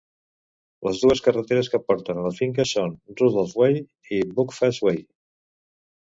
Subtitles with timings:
[0.85, 3.77] Les dues carreteres que porten a la finca són Rufford Way
[4.17, 4.99] i Buckfast Way.